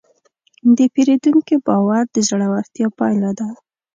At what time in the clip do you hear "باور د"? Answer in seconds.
1.67-2.15